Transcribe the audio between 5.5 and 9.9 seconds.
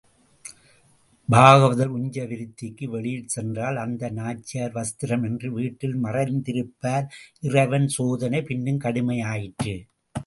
வீட்டில் மறைந்திருப்பார், இறைவன் சோதனை பின்னும் கடுமையாயிற்று.